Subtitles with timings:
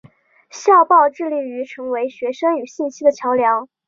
[0.49, 3.69] 校报致力成为学生与信息的桥梁。